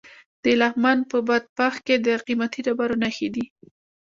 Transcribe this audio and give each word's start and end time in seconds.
د 0.43 0.45
لغمان 0.61 0.99
په 1.11 1.17
بادپخ 1.27 1.73
کې 1.85 1.95
د 2.05 2.07
قیمتي 2.25 2.61
ډبرو 2.67 2.99
نښې 3.03 3.27
دي. 3.35 3.45